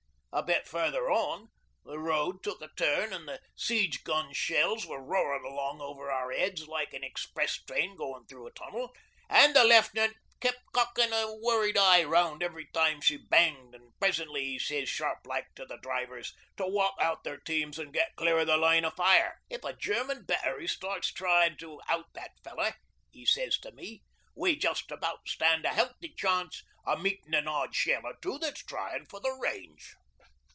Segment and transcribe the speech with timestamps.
[0.33, 1.49] A bit further on,
[1.83, 6.31] the road took a turn an' the siege gun's shells were roarin' along over our
[6.31, 8.93] heads like an express train goin' through a tunnel;
[9.27, 14.41] an' the Left'nant kept cockin' a worried eye round every time she banged an' presently
[14.41, 18.39] 'e sez sharp like to the drivers to walk out their teams and get clear
[18.39, 19.37] of the line of fire.
[19.49, 22.73] '"If a German battery starts trying to out that feller,"
[23.11, 24.01] he sez to me,
[24.33, 28.63] "we just about stand a healthy chance of meetin' an odd shell or two that's
[28.63, 29.95] tryin' for the range."